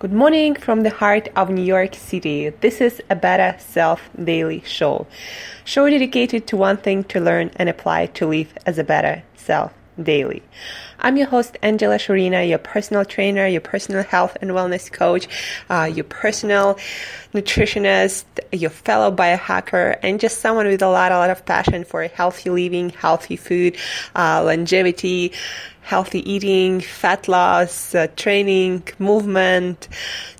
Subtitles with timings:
[0.00, 2.48] Good morning from the heart of New York City.
[2.48, 5.06] This is a Better Self Daily Show.
[5.66, 9.74] Show dedicated to one thing to learn and apply to live as a better self
[10.00, 10.42] daily.
[10.98, 15.26] I'm your host, Angela Shurina, your personal trainer, your personal health and wellness coach,
[15.70, 16.78] uh, your personal
[17.32, 22.02] nutritionist, your fellow biohacker, and just someone with a lot, a lot of passion for
[22.04, 23.76] healthy living, healthy food,
[24.14, 25.32] uh, longevity,
[25.80, 29.88] healthy eating, fat loss, uh, training, movement,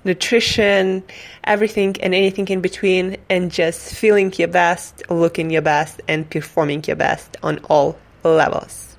[0.05, 1.03] nutrition,
[1.43, 6.83] everything and anything in between, and just feeling your best, looking your best, and performing
[6.85, 8.90] your best on all levels.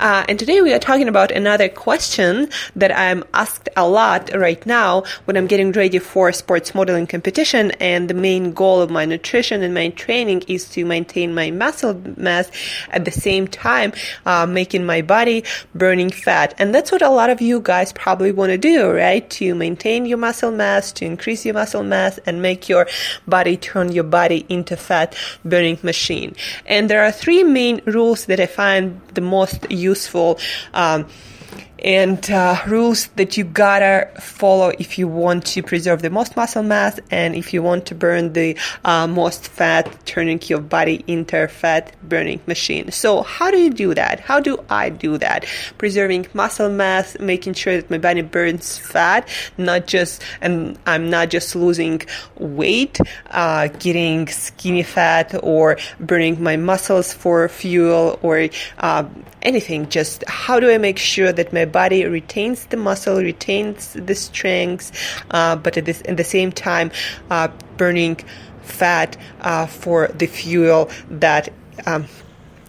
[0.00, 4.64] Uh, and today we are talking about another question that I'm asked a lot right
[4.66, 7.70] now when I'm getting ready for sports modeling competition.
[7.72, 12.00] And the main goal of my nutrition and my training is to maintain my muscle
[12.16, 12.50] mass
[12.90, 13.92] at the same time,
[14.26, 16.54] uh, making my body burning fat.
[16.58, 19.28] And that's what a lot of you guys probably want to do, right?
[19.30, 22.86] To maintain your muscle mass, to increase your muscle mass and make your
[23.26, 26.34] body turn your body into fat burning machine.
[26.66, 30.38] And there are three main rules that I find the most most useful
[30.72, 31.06] um,
[31.84, 36.62] and uh, rules that you gotta follow if you want to preserve the most muscle
[36.62, 41.44] mass and if you want to burn the uh, most fat, turning your body into
[41.44, 42.90] a fat burning machine.
[42.90, 44.20] So, how do you do that?
[44.20, 45.44] How do I do that?
[45.76, 51.28] Preserving muscle mass, making sure that my body burns fat, not just, and I'm not
[51.28, 52.00] just losing
[52.38, 52.98] weight,
[53.30, 58.48] uh, getting skinny fat, or burning my muscles for fuel, or
[58.78, 59.04] uh,
[59.42, 59.90] anything.
[59.90, 64.86] Just how do I make sure that my body retains the muscle, retains the strength,
[65.32, 66.92] uh, but at, this, at the same time,
[67.30, 68.16] uh, burning
[68.62, 71.52] fat uh, for the fuel that
[71.84, 72.06] um,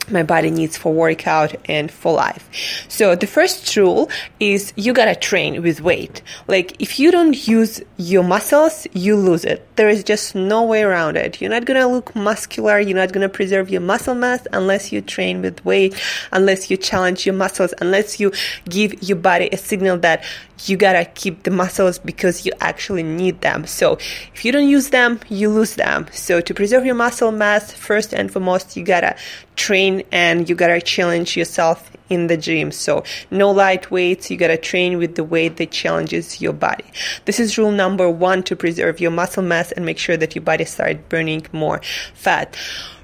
[0.09, 2.49] my body needs for workout and for life.
[2.89, 6.21] So the first rule is you gotta train with weight.
[6.47, 9.67] Like if you don't use your muscles, you lose it.
[9.75, 11.41] There is just no way around it.
[11.41, 12.79] You're not gonna look muscular.
[12.79, 16.01] You're not gonna preserve your muscle mass unless you train with weight,
[16.31, 18.31] unless you challenge your muscles, unless you
[18.69, 20.23] give your body a signal that
[20.65, 23.65] you gotta keep the muscles because you actually need them.
[23.65, 23.93] So
[24.33, 26.07] if you don't use them, you lose them.
[26.11, 29.15] So to preserve your muscle mass, first and foremost, you gotta
[29.55, 32.71] train and you gotta challenge yourself in the gym.
[32.71, 36.85] So no light weights, you gotta train with the weight that challenges your body.
[37.25, 40.43] This is rule number one to preserve your muscle mass and make sure that your
[40.43, 41.81] body starts burning more
[42.13, 42.55] fat.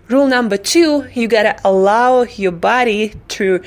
[0.07, 3.63] Rule number two, you gotta allow your body to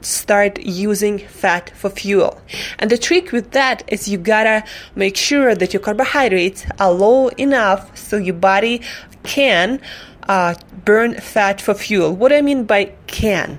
[0.00, 2.40] start using fat for fuel.
[2.78, 4.64] And the trick with that is you gotta
[4.94, 8.82] make sure that your carbohydrates are low enough so your body
[9.22, 9.80] can
[10.28, 10.54] uh,
[10.84, 12.14] burn fat for fuel.
[12.14, 13.58] What I mean by can,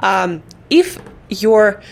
[0.00, 0.98] um, if
[1.28, 1.82] your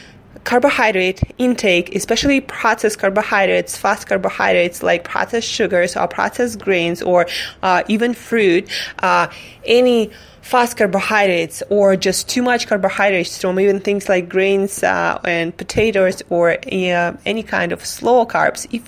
[0.47, 7.27] carbohydrate intake, especially processed carbohydrates, fast carbohydrates like processed sugars or processed grains or
[7.65, 8.67] uh, even fruit,
[9.01, 9.27] uh,
[9.65, 10.09] any
[10.43, 16.23] fast carbohydrates or just too much carbohydrates from even things like grains uh, and potatoes
[16.31, 18.85] or uh, any kind of slow carbs, if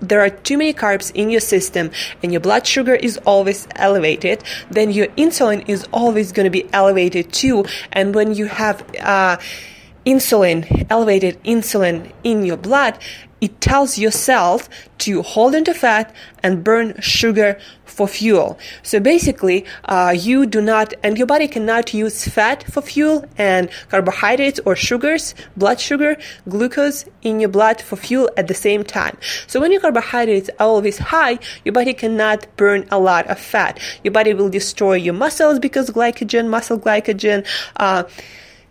[0.00, 1.92] there are too many carbs in your system
[2.24, 4.42] and your blood sugar is always elevated,
[4.72, 7.64] then your insulin is always going to be elevated too.
[7.92, 9.36] And when you have uh,
[10.08, 12.98] insulin, elevated insulin in your blood,
[13.42, 18.58] it tells your cells to hold into fat and burn sugar for fuel.
[18.82, 23.68] So basically, uh, you do not, and your body cannot use fat for fuel and
[23.90, 26.16] carbohydrates or sugars, blood sugar,
[26.48, 29.16] glucose in your blood for fuel at the same time.
[29.46, 33.78] So when your carbohydrates are always high, your body cannot burn a lot of fat.
[34.04, 37.46] Your body will destroy your muscles because glycogen, muscle glycogen,
[37.76, 38.04] uh,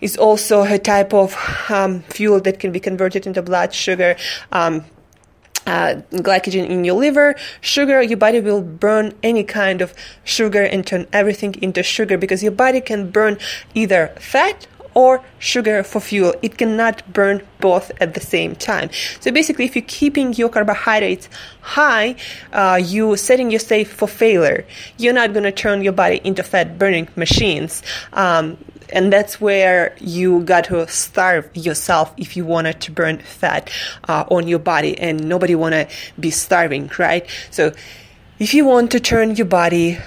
[0.01, 1.35] is also a type of
[1.69, 4.15] um, fuel that can be converted into blood sugar.
[4.51, 4.85] Um,
[5.65, 9.93] uh, glycogen in your liver, sugar, your body will burn any kind of
[10.23, 13.37] sugar and turn everything into sugar because your body can burn
[13.75, 14.65] either fat
[14.97, 16.33] or sugar for fuel.
[16.41, 18.89] It cannot burn both at the same time.
[19.19, 21.29] So basically, if you're keeping your carbohydrates
[21.61, 22.15] high,
[22.51, 24.65] uh, you're setting yourself for failure.
[24.97, 27.83] You're not going to turn your body into fat burning machines.
[28.11, 28.57] Um,
[28.93, 33.69] and that's where you got to starve yourself if you wanted to burn fat
[34.07, 34.97] uh, on your body.
[34.97, 35.87] And nobody want to
[36.19, 37.27] be starving right?
[37.51, 37.73] So
[38.39, 39.97] if you want to turn your body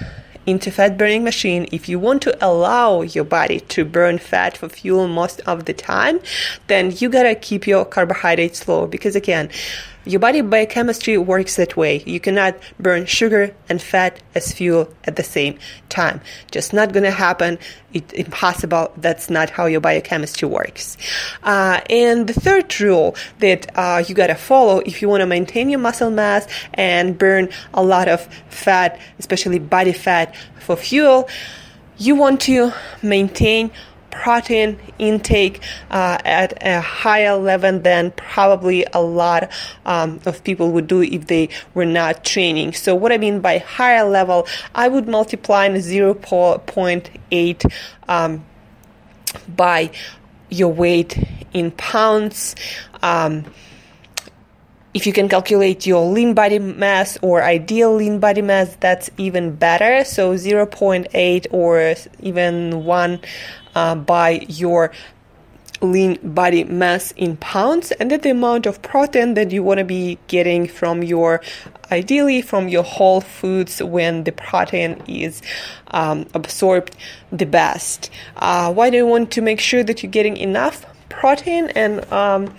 [0.45, 4.69] into fat burning machine, if you want to allow your body to burn fat for
[4.69, 6.19] fuel most of the time,
[6.67, 8.87] then you gotta keep your carbohydrates low.
[8.87, 9.49] Because again,
[10.05, 12.03] your body biochemistry works that way.
[12.05, 15.59] You cannot burn sugar and fat as fuel at the same
[15.89, 16.21] time.
[16.49, 17.59] Just not going to happen.
[17.93, 18.91] It's impossible.
[18.97, 20.97] That's not how your biochemistry works.
[21.43, 25.27] Uh, and the third rule that uh, you got to follow if you want to
[25.27, 31.29] maintain your muscle mass and burn a lot of fat, especially body fat for fuel,
[31.97, 32.73] you want to
[33.03, 33.69] maintain
[34.11, 39.51] protein intake uh, at a higher level than probably a lot
[39.85, 42.73] um, of people would do if they were not training.
[42.73, 47.73] So, what I mean by higher level, I would multiply 0.8
[48.07, 48.45] um,
[49.47, 49.91] by
[50.49, 51.17] your weight
[51.53, 52.55] in pounds.
[53.01, 53.45] Um,
[54.93, 59.55] if you can calculate your lean body mass or ideal lean body mass, that's even
[59.55, 60.03] better.
[60.03, 63.19] So 0.8 or even 1
[63.75, 64.91] uh, by your
[65.81, 69.83] lean body mass in pounds and then the amount of protein that you want to
[69.83, 71.41] be getting from your
[71.91, 75.41] ideally from your whole foods when the protein is
[75.87, 76.95] um, absorbed
[77.31, 81.65] the best uh, why do you want to make sure that you're getting enough protein
[81.69, 82.53] and um,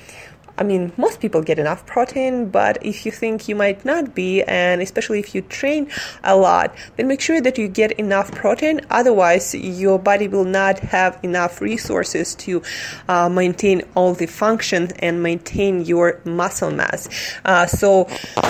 [0.58, 4.43] I mean, most people get enough protein, but if you think you might not be,
[4.43, 5.90] and especially if you train
[6.22, 8.81] a lot, then make sure that you get enough protein.
[8.90, 12.62] Otherwise, your body will not have enough resources to
[13.08, 17.08] uh, maintain all the functions and maintain your muscle mass.
[17.44, 18.05] Uh, so,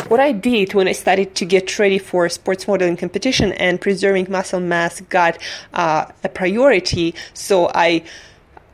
[0.09, 4.27] what I did when I started to get ready for sports modeling competition and preserving
[4.29, 5.39] muscle mass got
[5.73, 7.15] uh, a priority.
[7.33, 8.03] So, I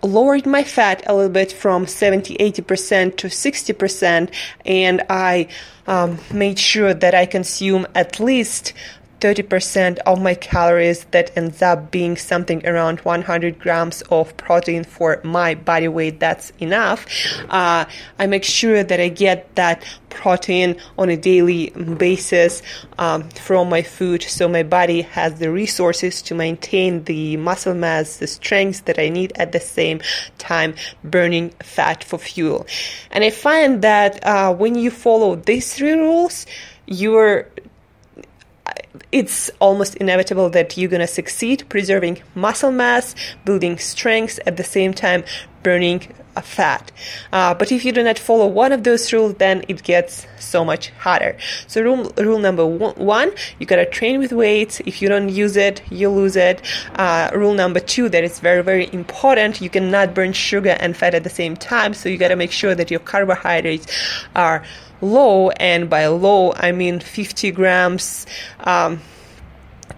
[0.03, 4.31] lowered my fat a little bit from 70 80% to 60%
[4.65, 5.49] and i
[5.87, 8.73] um, made sure that i consume at least
[9.21, 15.21] 30% of my calories that ends up being something around 100 grams of protein for
[15.25, 16.21] my body weight.
[16.21, 17.07] That's enough.
[17.49, 17.85] Uh,
[18.19, 22.63] i make sure that i get that protein on a daily basis
[22.99, 24.23] um, from my food.
[24.23, 29.09] So my body has the resources to maintain the muscle mass the strength that i
[29.09, 30.01] need at the same
[30.39, 30.75] time
[31.05, 32.67] burning fat for fuel.
[33.11, 36.47] And i find that uh, when you follow these three rules
[36.87, 37.49] you're
[39.13, 43.15] it's almost inevitable that you're going to succeed preserving muscle mass,
[43.45, 45.25] building strength at the same time,
[45.63, 46.03] burning
[46.43, 46.93] fat.
[47.33, 50.65] Uh, but if you do not follow one of those rules, then it gets so
[50.65, 51.37] much harder.
[51.67, 54.81] So rule, rule number one, you gotta train with weights.
[54.81, 56.63] If you don't use it, you lose it.
[56.95, 59.61] Uh, rule number two, that is very, very important.
[59.61, 61.95] You cannot burn sugar and fat at the same time.
[61.95, 63.87] So you gotta make sure that your carbohydrates
[64.35, 64.65] are
[65.01, 68.27] low, and by low, I mean 50 grams.
[68.61, 69.01] Um,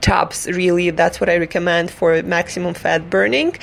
[0.01, 3.55] tops really that's what i recommend for maximum fat burning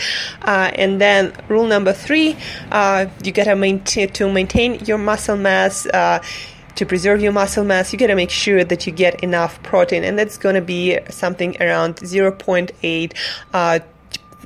[0.44, 2.36] uh, and then rule number three
[2.72, 6.22] uh, you gotta maintain to maintain your muscle mass uh,
[6.78, 10.18] to preserve your muscle mass, you gotta make sure that you get enough protein, and
[10.18, 13.14] that's gonna be something around 0.8
[13.54, 13.80] uh,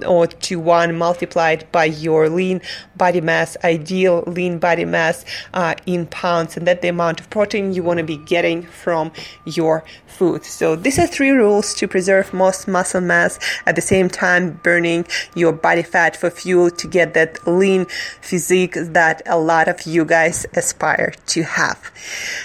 [0.05, 2.61] or to 1 multiplied by your lean
[2.95, 7.73] body mass, ideal lean body mass uh, in pounds, and that's the amount of protein
[7.73, 9.11] you want to be getting from
[9.45, 10.43] your food.
[10.45, 15.05] So these are three rules to preserve most muscle mass at the same time burning
[15.35, 17.85] your body fat for fuel to get that lean
[18.21, 21.91] physique that a lot of you guys aspire to have.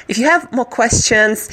[0.08, 1.50] If you have more questions,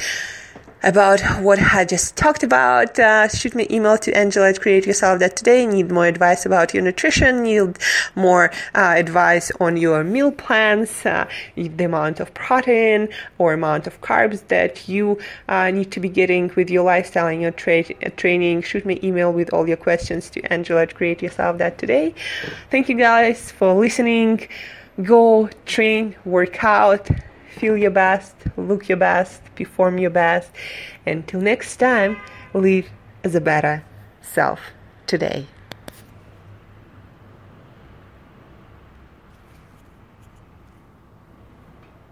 [0.84, 5.18] about what I just talked about, uh, shoot me email to Angela at Create Yourself
[5.20, 5.66] that today.
[5.66, 7.78] Need more advice about your nutrition, need
[8.14, 11.26] more uh, advice on your meal plans, uh,
[11.56, 13.08] the amount of protein
[13.38, 17.40] or amount of carbs that you uh, need to be getting with your lifestyle and
[17.40, 18.60] your tra- training.
[18.60, 22.14] Shoot me email with all your questions to Angela at Create Yourself that today.
[22.70, 24.46] Thank you guys for listening.
[25.02, 27.08] Go train, work out
[27.54, 30.50] feel your best, look your best, perform your best.
[31.06, 32.16] Until next time,
[32.52, 32.88] live
[33.22, 33.84] as a better
[34.20, 34.60] self
[35.06, 35.46] today.